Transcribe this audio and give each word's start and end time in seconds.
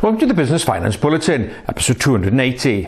Welcome 0.00 0.20
to 0.20 0.26
the 0.26 0.34
Business 0.34 0.62
Finance 0.62 0.96
Bulletin, 0.96 1.50
episode 1.66 2.00
280. 2.00 2.86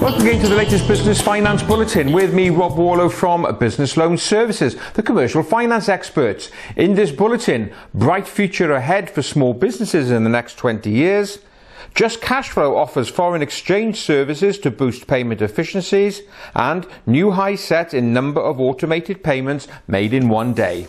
Welcome 0.00 0.22
again 0.22 0.40
to 0.40 0.48
the 0.48 0.54
latest 0.56 0.88
Business 0.88 1.20
Finance 1.20 1.62
Bulletin 1.62 2.14
with 2.14 2.32
me, 2.32 2.48
Rob 2.48 2.78
Warlow 2.78 3.10
from 3.10 3.58
Business 3.58 3.98
Loan 3.98 4.16
Services, 4.16 4.74
the 4.94 5.02
commercial 5.02 5.42
finance 5.42 5.90
experts. 5.90 6.50
In 6.74 6.94
this 6.94 7.12
bulletin, 7.12 7.70
bright 7.92 8.26
future 8.26 8.72
ahead 8.72 9.10
for 9.10 9.20
small 9.20 9.52
businesses 9.52 10.10
in 10.10 10.24
the 10.24 10.30
next 10.30 10.54
20 10.54 10.88
years, 10.88 11.40
just 11.94 12.20
Cashflow 12.20 12.76
offers 12.76 13.08
foreign 13.08 13.42
exchange 13.42 14.00
services 14.00 14.58
to 14.58 14.70
boost 14.70 15.06
payment 15.06 15.42
efficiencies 15.42 16.22
and 16.54 16.86
new 17.06 17.30
high 17.30 17.54
set 17.54 17.94
in 17.94 18.12
number 18.12 18.40
of 18.40 18.60
automated 18.60 19.22
payments 19.22 19.68
made 19.86 20.12
in 20.12 20.28
one 20.28 20.52
day. 20.54 20.86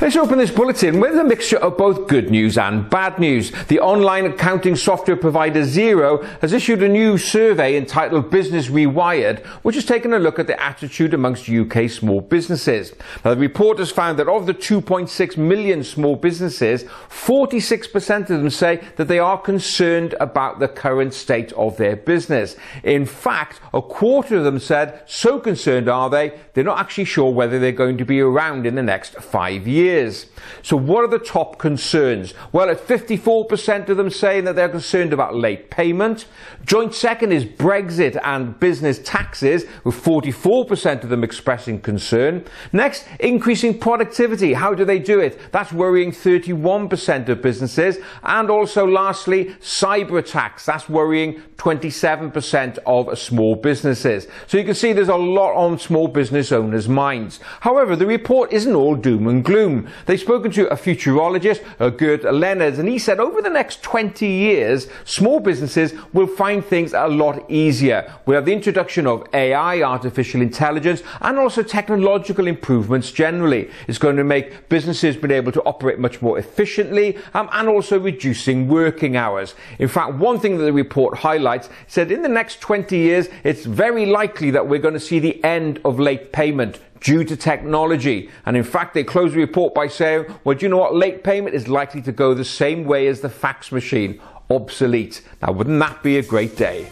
Let's 0.00 0.16
open 0.16 0.38
this 0.38 0.50
bulletin 0.50 0.98
with 0.98 1.14
a 1.18 1.24
mixture 1.24 1.58
of 1.58 1.76
both 1.76 2.08
good 2.08 2.30
news 2.30 2.56
and 2.56 2.88
bad 2.88 3.18
news. 3.18 3.52
The 3.68 3.80
online 3.80 4.24
accounting 4.24 4.74
software 4.74 5.14
provider 5.14 5.60
Xero 5.60 6.24
has 6.40 6.54
issued 6.54 6.82
a 6.82 6.88
new 6.88 7.18
survey 7.18 7.76
entitled 7.76 8.30
Business 8.30 8.68
Rewired, 8.68 9.44
which 9.62 9.74
has 9.74 9.84
taken 9.84 10.14
a 10.14 10.18
look 10.18 10.38
at 10.38 10.46
the 10.46 10.58
attitude 10.58 11.12
amongst 11.12 11.50
UK 11.50 11.90
small 11.90 12.22
businesses. 12.22 12.94
Now, 13.26 13.34
the 13.34 13.40
report 13.40 13.78
has 13.78 13.90
found 13.90 14.18
that 14.18 14.26
of 14.26 14.46
the 14.46 14.54
2.6 14.54 15.36
million 15.36 15.84
small 15.84 16.16
businesses, 16.16 16.84
46% 17.10 18.20
of 18.20 18.28
them 18.28 18.48
say 18.48 18.82
that 18.96 19.06
they 19.06 19.18
are 19.18 19.36
concerned 19.36 20.14
about 20.18 20.60
the 20.60 20.68
current 20.68 21.12
state 21.12 21.52
of 21.52 21.76
their 21.76 21.94
business. 21.94 22.56
In 22.84 23.04
fact, 23.04 23.60
a 23.74 23.82
quarter 23.82 24.38
of 24.38 24.44
them 24.44 24.60
said, 24.60 25.02
so 25.04 25.38
concerned 25.38 25.90
are 25.90 26.08
they, 26.08 26.40
they're 26.54 26.64
not 26.64 26.78
actually 26.78 27.04
sure 27.04 27.30
whether 27.30 27.58
they're 27.58 27.70
going 27.70 27.98
to 27.98 28.06
be 28.06 28.22
around 28.22 28.64
in 28.64 28.76
the 28.76 28.82
next 28.82 29.16
five 29.16 29.68
years 29.68 29.89
years. 29.90 30.26
So 30.62 30.76
what 30.76 31.04
are 31.04 31.08
the 31.08 31.18
top 31.18 31.58
concerns? 31.58 32.34
Well, 32.52 32.70
at 32.70 32.78
54% 32.78 33.88
of 33.88 33.96
them 33.96 34.10
saying 34.10 34.44
that 34.44 34.56
they're 34.56 34.68
concerned 34.68 35.12
about 35.12 35.34
late 35.34 35.70
payment. 35.70 36.26
Joint 36.64 36.94
second 36.94 37.32
is 37.32 37.44
Brexit 37.44 38.20
and 38.22 38.58
business 38.60 38.98
taxes, 39.04 39.64
with 39.84 39.94
44% 39.94 41.02
of 41.02 41.08
them 41.08 41.24
expressing 41.24 41.80
concern. 41.80 42.44
Next, 42.72 43.06
increasing 43.18 43.78
productivity. 43.78 44.54
How 44.54 44.74
do 44.74 44.84
they 44.84 44.98
do 44.98 45.20
it? 45.20 45.52
That's 45.52 45.72
worrying 45.72 46.12
31% 46.12 47.28
of 47.28 47.42
businesses. 47.42 47.98
And 48.22 48.50
also 48.50 48.86
lastly, 48.86 49.56
cyber 49.60 50.18
attacks. 50.18 50.66
That's 50.66 50.88
worrying 50.88 51.42
27% 51.56 52.78
of 52.86 53.18
small 53.18 53.54
businesses. 53.54 54.26
So 54.46 54.58
you 54.58 54.64
can 54.64 54.74
see 54.74 54.92
there's 54.92 55.08
a 55.08 55.16
lot 55.16 55.54
on 55.54 55.78
small 55.78 56.08
business 56.08 56.52
owners' 56.52 56.88
minds. 56.88 57.40
However, 57.60 57.96
the 57.96 58.06
report 58.06 58.52
isn't 58.52 58.74
all 58.74 58.96
doom 58.96 59.26
and 59.26 59.44
gloom. 59.44 59.79
They've 60.06 60.20
spoken 60.20 60.50
to 60.52 60.68
a 60.68 60.76
futurologist, 60.76 61.64
uh, 61.78 61.90
Gerd 61.90 62.24
Leonhard, 62.24 62.74
and 62.74 62.88
he 62.88 62.98
said 62.98 63.20
over 63.20 63.40
the 63.40 63.50
next 63.50 63.82
20 63.82 64.26
years, 64.26 64.88
small 65.04 65.40
businesses 65.40 65.94
will 66.12 66.26
find 66.26 66.64
things 66.64 66.92
a 66.92 67.08
lot 67.08 67.50
easier. 67.50 68.12
We 68.26 68.34
have 68.34 68.44
the 68.44 68.52
introduction 68.52 69.06
of 69.06 69.26
AI, 69.32 69.82
artificial 69.82 70.42
intelligence, 70.42 71.02
and 71.20 71.38
also 71.38 71.62
technological 71.62 72.46
improvements 72.46 73.10
generally. 73.12 73.70
It's 73.88 73.98
going 73.98 74.16
to 74.16 74.24
make 74.24 74.68
businesses 74.68 75.16
be 75.16 75.34
able 75.34 75.52
to 75.52 75.62
operate 75.62 75.98
much 75.98 76.20
more 76.22 76.38
efficiently 76.38 77.16
um, 77.34 77.48
and 77.52 77.68
also 77.68 77.98
reducing 77.98 78.68
working 78.68 79.16
hours. 79.16 79.54
In 79.78 79.88
fact, 79.88 80.14
one 80.14 80.40
thing 80.40 80.58
that 80.58 80.64
the 80.64 80.72
report 80.72 81.18
highlights 81.18 81.68
said 81.86 82.10
in 82.10 82.22
the 82.22 82.28
next 82.28 82.60
20 82.60 82.96
years, 82.96 83.28
it's 83.44 83.64
very 83.64 84.06
likely 84.06 84.50
that 84.50 84.66
we're 84.66 84.80
going 84.80 84.94
to 84.94 85.00
see 85.00 85.18
the 85.18 85.42
end 85.44 85.80
of 85.84 85.98
late 85.98 86.32
payment 86.32 86.80
due 87.00 87.24
to 87.24 87.36
technology. 87.36 88.30
And 88.46 88.56
in 88.56 88.64
fact, 88.64 88.94
they 88.94 89.04
close 89.04 89.32
the 89.32 89.38
report 89.38 89.74
by 89.74 89.88
saying, 89.88 90.26
well, 90.44 90.56
do 90.56 90.64
you 90.64 90.70
know 90.70 90.78
what? 90.78 90.94
Late 90.94 91.24
payment 91.24 91.54
is 91.54 91.68
likely 91.68 92.02
to 92.02 92.12
go 92.12 92.34
the 92.34 92.44
same 92.44 92.84
way 92.84 93.06
as 93.06 93.20
the 93.20 93.28
fax 93.28 93.72
machine, 93.72 94.20
obsolete. 94.50 95.22
Now, 95.42 95.52
wouldn't 95.52 95.78
that 95.80 96.02
be 96.02 96.18
a 96.18 96.22
great 96.22 96.56
day? 96.56 96.86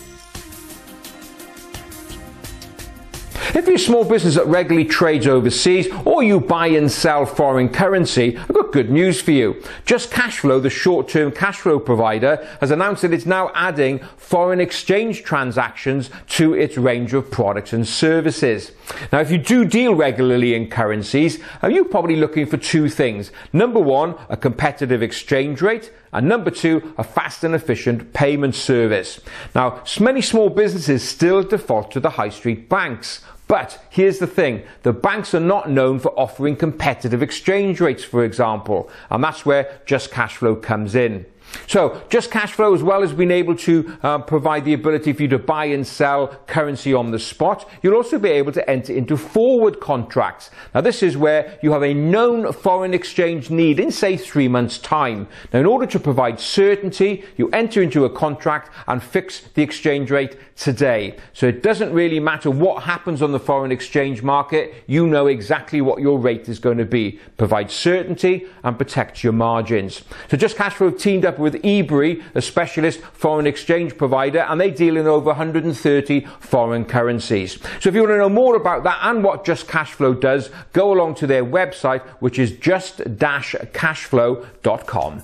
If 3.54 3.66
you're 3.66 3.76
a 3.76 3.78
small 3.78 4.04
business 4.04 4.34
that 4.34 4.46
regularly 4.46 4.86
trades 4.86 5.26
overseas 5.26 5.88
or 6.04 6.22
you 6.22 6.38
buy 6.38 6.66
and 6.66 6.92
sell 6.92 7.24
foreign 7.24 7.70
currency, 7.70 8.36
I've 8.36 8.52
got 8.52 8.72
good 8.72 8.90
news 8.90 9.22
for 9.22 9.30
you. 9.30 9.62
Just 9.86 10.10
Cashflow, 10.10 10.62
the 10.62 10.68
short-term 10.68 11.32
cash 11.32 11.56
flow 11.56 11.80
provider, 11.80 12.46
has 12.60 12.70
announced 12.70 13.02
that 13.02 13.14
it's 13.14 13.24
now 13.24 13.50
adding 13.54 14.00
foreign 14.18 14.60
exchange 14.60 15.22
transactions 15.22 16.10
to 16.28 16.52
its 16.52 16.76
range 16.76 17.14
of 17.14 17.30
products 17.30 17.72
and 17.72 17.88
services. 17.88 18.72
Now, 19.12 19.20
if 19.20 19.30
you 19.30 19.38
do 19.38 19.64
deal 19.64 19.94
regularly 19.94 20.54
in 20.54 20.68
currencies, 20.68 21.40
uh, 21.62 21.68
you're 21.68 21.86
probably 21.86 22.16
looking 22.16 22.44
for 22.44 22.58
two 22.58 22.90
things. 22.90 23.32
Number 23.54 23.80
one, 23.80 24.14
a 24.28 24.36
competitive 24.36 25.02
exchange 25.02 25.62
rate, 25.62 25.90
and 26.12 26.28
number 26.28 26.50
two, 26.50 26.94
a 26.96 27.04
fast 27.04 27.44
and 27.44 27.54
efficient 27.54 28.12
payment 28.12 28.54
service. 28.54 29.20
Now, 29.54 29.82
many 30.00 30.22
small 30.22 30.48
businesses 30.48 31.06
still 31.06 31.42
default 31.42 31.90
to 31.92 32.00
the 32.00 32.10
high 32.10 32.30
street 32.30 32.68
banks. 32.68 33.22
But 33.48 33.82
here's 33.88 34.18
the 34.18 34.26
thing 34.26 34.62
the 34.82 34.92
banks 34.92 35.34
are 35.34 35.40
not 35.40 35.70
known 35.70 35.98
for 35.98 36.10
offering 36.18 36.54
competitive 36.54 37.22
exchange 37.22 37.80
rates, 37.80 38.04
for 38.04 38.22
example, 38.24 38.90
and 39.10 39.24
that's 39.24 39.46
where 39.46 39.80
Just 39.86 40.10
Cashflow 40.10 40.62
comes 40.62 40.94
in. 40.94 41.24
So, 41.66 42.02
Just 42.08 42.30
Cashflow 42.30 42.74
as 42.74 42.82
well 42.82 43.02
as 43.02 43.12
being 43.12 43.30
able 43.30 43.54
to 43.56 43.96
uh, 44.02 44.18
provide 44.18 44.64
the 44.64 44.74
ability 44.74 45.12
for 45.12 45.22
you 45.22 45.28
to 45.28 45.38
buy 45.38 45.66
and 45.66 45.86
sell 45.86 46.28
currency 46.46 46.94
on 46.94 47.10
the 47.10 47.18
spot, 47.18 47.68
you'll 47.82 47.96
also 47.96 48.18
be 48.18 48.30
able 48.30 48.52
to 48.52 48.70
enter 48.70 48.92
into 48.92 49.16
forward 49.16 49.80
contracts. 49.80 50.50
Now, 50.74 50.80
this 50.80 51.02
is 51.02 51.16
where 51.16 51.58
you 51.62 51.72
have 51.72 51.82
a 51.82 51.94
known 51.94 52.52
foreign 52.52 52.94
exchange 52.94 53.50
need 53.50 53.80
in, 53.80 53.90
say, 53.90 54.16
three 54.16 54.48
months' 54.48 54.78
time. 54.78 55.28
Now, 55.52 55.60
in 55.60 55.66
order 55.66 55.86
to 55.86 56.00
provide 56.00 56.40
certainty, 56.40 57.24
you 57.36 57.48
enter 57.50 57.82
into 57.82 58.04
a 58.04 58.10
contract 58.10 58.70
and 58.86 59.02
fix 59.02 59.42
the 59.54 59.62
exchange 59.62 60.10
rate 60.10 60.36
today. 60.56 61.16
So, 61.32 61.48
it 61.48 61.62
doesn't 61.62 61.92
really 61.92 62.20
matter 62.20 62.50
what 62.50 62.82
happens 62.82 63.22
on 63.22 63.32
the 63.32 63.40
foreign 63.40 63.72
exchange 63.72 64.22
market, 64.22 64.74
you 64.86 65.06
know 65.06 65.26
exactly 65.26 65.80
what 65.80 66.00
your 66.00 66.18
rate 66.18 66.48
is 66.48 66.58
going 66.58 66.78
to 66.78 66.84
be. 66.84 67.20
Provide 67.36 67.70
certainty 67.70 68.46
and 68.64 68.78
protect 68.78 69.22
your 69.22 69.32
margins. 69.32 70.02
So, 70.30 70.36
just 70.36 70.56
Cashflow 70.56 70.98
teamed 70.98 71.24
up 71.24 71.37
with 71.38 71.64
Ebury, 71.64 72.22
a 72.34 72.42
specialist 72.42 73.00
foreign 73.00 73.46
exchange 73.46 73.96
provider, 73.96 74.40
and 74.40 74.60
they 74.60 74.70
deal 74.70 74.96
in 74.96 75.06
over 75.06 75.26
130 75.26 76.26
foreign 76.40 76.84
currencies. 76.84 77.58
So 77.80 77.88
if 77.88 77.94
you 77.94 78.02
want 78.02 78.12
to 78.12 78.18
know 78.18 78.28
more 78.28 78.56
about 78.56 78.82
that 78.84 78.98
and 79.02 79.24
what 79.24 79.44
Just 79.44 79.68
Cashflow 79.68 80.20
does, 80.20 80.50
go 80.72 80.92
along 80.92 81.14
to 81.16 81.26
their 81.26 81.44
website, 81.44 82.02
which 82.20 82.38
is 82.38 82.52
just-cashflow.com. 82.52 85.22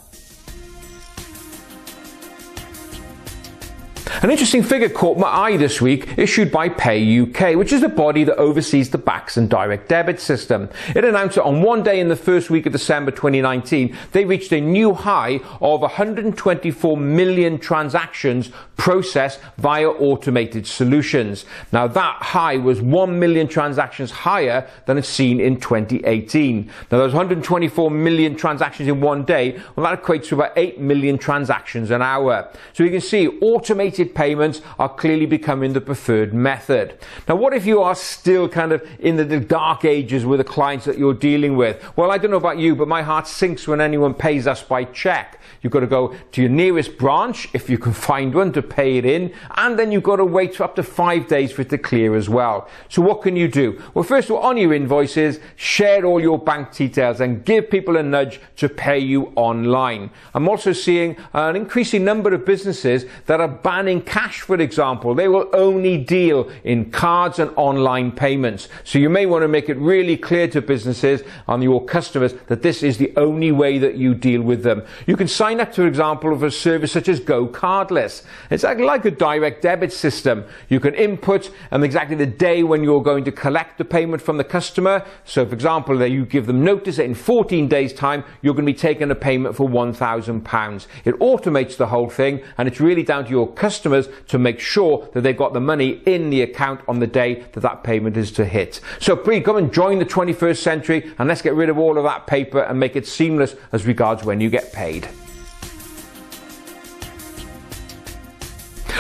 An 4.25 4.31
interesting 4.31 4.63
figure 4.63 4.89
caught 4.89 5.19
my 5.19 5.29
eye 5.29 5.59
this 5.59 5.83
week, 5.83 6.17
issued 6.17 6.51
by 6.51 6.71
Pay 6.71 7.21
UK, 7.21 7.57
which 7.57 7.75
is 7.75 7.83
the 7.83 7.91
body 7.91 8.25
that 8.25 8.39
oversees 8.39 8.89
the 8.89 8.97
BACS 8.97 9.37
and 9.37 9.51
direct 9.51 9.91
debit 9.91 10.19
system. 10.19 10.71
It 10.97 11.05
announced 11.05 11.35
that 11.35 11.45
on 11.45 11.61
one 11.61 11.83
day 11.83 12.01
in 12.01 12.09
the 12.09 12.17
first 12.17 12.49
week 12.49 12.65
of 12.65 12.73
December 12.73 13.11
2019, 13.11 13.95
they 14.13 14.25
reached 14.25 14.51
a 14.53 14.63
new 14.63 14.95
high 14.95 15.41
of 15.61 15.83
124 15.83 16.97
million 16.97 17.59
transactions 17.59 18.51
processed 18.79 19.41
via 19.59 19.89
automated 19.91 20.67
solutions. 20.67 21.45
Now 21.71 21.87
that 21.87 22.23
high 22.23 22.57
was 22.57 22.81
1 22.81 23.19
million 23.19 23.47
transactions 23.47 24.11
higher 24.11 24.67
than 24.87 24.97
it's 24.97 25.09
seen 25.09 25.39
in 25.39 25.61
2018. 25.61 26.71
Now 26.91 26.99
those 26.99 27.13
124 27.13 27.91
million 27.91 28.37
transactions 28.37 28.89
in 28.89 29.03
one 29.03 29.25
day, 29.25 29.61
well 29.77 29.85
that 29.85 30.03
equates 30.03 30.29
to 30.29 30.37
about 30.37 30.53
8 30.57 30.81
million 30.81 31.19
transactions 31.19 31.91
an 31.91 32.01
hour. 32.01 32.51
So 32.73 32.85
you 32.85 32.91
can 32.91 33.03
see 33.03 33.29
automated 33.43 34.14
payments 34.15 34.61
are 34.79 34.89
clearly 34.89 35.27
becoming 35.27 35.73
the 35.73 35.81
preferred 35.81 36.33
method. 36.33 36.99
Now, 37.29 37.37
what 37.37 37.55
if 37.55 37.67
you 37.67 37.83
are 37.83 37.95
still 37.95 38.49
kind 38.49 38.73
of 38.73 38.87
in 38.99 39.17
the 39.17 39.41
dark 39.41 39.85
ages 39.85 40.25
with 40.25 40.39
the 40.39 40.45
clients 40.45 40.85
that 40.87 40.99
you're 40.99 41.15
dealing 41.15 41.57
with? 41.57 41.83
Well, 41.97 42.11
I 42.11 42.19
don't 42.19 42.31
know 42.31 42.37
about 42.37 42.59
you, 42.59 42.77
but 42.77 42.89
my 42.89 43.03
heart 43.03 43.27
sinks 43.27 43.67
when 43.67 43.81
anyone 43.81 44.15
pays 44.15 44.47
us 44.47 44.63
by 44.63 44.85
check. 44.85 45.41
You've 45.63 45.73
got 45.73 45.81
to 45.81 45.87
go 45.87 46.15
to 46.33 46.41
your 46.41 46.51
nearest 46.51 46.99
branch, 46.99 47.49
if 47.53 47.69
you 47.71 47.79
can 47.79 47.93
find 47.93 48.35
one, 48.35 48.53
to 48.53 48.63
pay 48.63 48.99
it 48.99 49.05
in, 49.05 49.35
and 49.57 49.79
then 49.79 49.93
you've 49.93 50.03
got 50.03 50.17
to 50.17 50.25
wait 50.25 50.55
for 50.57 50.65
up 50.65 50.77
to 50.77 50.83
five 50.83 51.27
days 51.27 51.53
for 51.53 51.63
it 51.63 51.71
to 51.71 51.79
clear 51.79 52.15
as 52.15 52.29
well. 52.29 52.69
So 52.89 53.03
what 53.03 53.23
can 53.23 53.37
you 53.37 53.49
do? 53.49 53.83
Well, 53.95 54.05
first 54.05 54.29
of 54.29 54.37
all, 54.37 54.43
on 54.43 54.57
your 54.57 54.75
invoices, 54.75 55.41
share 55.57 56.05
all 56.05 56.21
your 56.21 56.39
bank 56.39 56.75
details 56.75 57.21
and 57.21 57.45
give 57.45 57.71
people 57.71 57.97
a 57.97 58.03
nudge 58.03 58.41
to 58.57 58.69
pay 58.69 58.99
you 58.99 59.33
online. 59.37 60.11
I'm 60.35 60.49
also 60.49 60.73
seeing 60.73 61.17
an 61.33 61.57
increasing 61.57 62.05
number 62.05 62.35
of 62.35 62.45
businesses 62.45 63.07
that 63.27 63.41
are 63.41 63.49
banning 63.49 64.03
Cash, 64.07 64.43
for 64.43 64.57
example, 64.61 65.15
they 65.15 65.29
will 65.29 65.49
only 65.53 65.99
deal 65.99 66.51
in 66.63 66.91
cards 66.91 67.39
and 67.39 67.51
online 67.57 68.13
payments. 68.13 68.69
So 68.85 68.99
you 68.99 69.09
may 69.09 69.27
want 69.27 69.43
to 69.43 69.49
make 69.49 69.69
it 69.69 69.77
really 69.77 70.17
clear 70.17 70.49
to 70.49 70.63
businesses 70.63 71.23
and 71.47 71.63
your 71.63 71.85
customers 71.85 72.35
that 72.47 72.63
this 72.63 72.83
is 72.83 72.99
the 72.99 73.13
only 73.17 73.53
way 73.53 73.79
that 73.79 73.97
you 73.97 74.15
deal 74.15 74.43
with 74.43 74.63
them. 74.63 74.85
You 75.07 75.17
can 75.17 75.29
sign 75.29 75.61
up, 75.61 75.75
for 75.75 75.87
example, 75.87 76.39
for 76.39 76.47
a 76.47 76.51
service 76.51 76.93
such 76.93 77.09
as 77.09 77.21
GoCardless. 77.21 78.23
It's 78.51 78.65
like 78.65 79.05
a 79.05 79.11
direct 79.11 79.63
debit 79.63 79.93
system. 79.93 80.45
You 80.69 80.81
can 80.81 80.95
input 80.95 81.51
um, 81.71 81.85
exactly 81.85 82.17
the 82.17 82.27
day 82.27 82.63
when 82.63 82.85
you're 82.85 83.03
going 83.03 83.25
to 83.25 83.33
collect 83.33 83.79
the 83.79 83.85
payment 83.85 84.23
from 84.23 84.37
the 84.37 84.45
customer. 84.45 85.05
So, 85.25 85.47
for 85.47 85.55
example, 85.55 86.05
you 86.07 86.27
give 86.27 86.47
them 86.47 86.65
notice 86.65 86.97
that 86.97 87.05
in 87.05 87.15
14 87.15 87.69
days' 87.69 87.93
time 87.93 88.25
you're 88.43 88.55
going 88.55 88.67
to 88.67 88.73
be 88.73 88.79
taking 88.79 89.11
a 89.11 89.15
payment 89.15 89.57
for 89.57 89.69
£1,000. 89.69 90.87
It 91.05 91.19
automates 91.19 91.77
the 91.77 91.87
whole 91.87 92.11
thing, 92.11 92.43
and 92.59 92.69
it's 92.69 92.81
really 92.81 93.03
down 93.03 93.25
to 93.25 93.31
your 93.31 93.53
customers 93.85 94.09
to 94.29 94.39
make 94.39 94.61
sure 94.61 95.07
that 95.13 95.21
they've 95.21 95.37
got 95.37 95.53
the 95.53 95.61
money 95.61 96.01
in 96.07 96.31
the 96.31 96.41
account 96.41 96.81
on 96.89 97.01
the 97.01 97.07
day 97.07 97.45
that 97.53 97.61
that 97.61 97.85
payment 97.85 98.17
is 98.17 98.33
to 98.33 98.45
hit. 98.45 98.81
So 98.99 99.15
please 99.15 99.45
come 99.45 99.57
and 99.57 99.73
join 99.73 99.99
the 99.99 100.07
21st 100.07 100.57
century, 100.57 101.13
and 101.19 101.29
let's 101.29 101.43
get 101.43 101.55
rid 101.55 101.69
of 101.69 101.79
all 101.79 101.99
of 101.99 102.05
that 102.05 102.27
paper 102.27 102.61
and 102.61 102.81
make 102.81 102.97
it 102.97 103.07
seamless 103.07 103.55
as 103.73 103.87
regards 103.87 104.25
when 104.25 104.41
you 104.41 104.49
get 104.49 104.73
paid. 104.73 105.07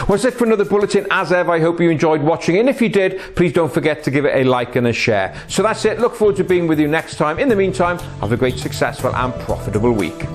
Well, 0.06 0.18
that's 0.18 0.26
it 0.26 0.34
for 0.34 0.44
another 0.44 0.66
bulletin. 0.66 1.06
As 1.10 1.32
ever, 1.32 1.50
I 1.50 1.60
hope 1.60 1.80
you 1.80 1.88
enjoyed 1.88 2.20
watching. 2.20 2.58
And 2.58 2.68
if 2.68 2.82
you 2.82 2.90
did, 2.90 3.18
please 3.36 3.54
don't 3.54 3.72
forget 3.72 4.02
to 4.02 4.10
give 4.10 4.26
it 4.26 4.36
a 4.36 4.44
like 4.44 4.76
and 4.76 4.88
a 4.88 4.92
share. 4.92 5.34
So 5.48 5.62
that's 5.62 5.86
it. 5.86 5.98
Look 5.98 6.14
forward 6.14 6.36
to 6.36 6.44
being 6.44 6.66
with 6.66 6.78
you 6.78 6.88
next 6.88 7.16
time. 7.16 7.38
In 7.38 7.48
the 7.48 7.56
meantime, 7.56 7.98
have 8.20 8.32
a 8.32 8.36
great, 8.36 8.58
successful, 8.58 9.16
and 9.16 9.32
profitable 9.46 9.92
week. 9.92 10.26